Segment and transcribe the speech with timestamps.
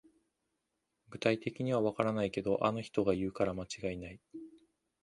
[1.11, 4.19] 具体的にはわからないけど、あの人が言うから間違いない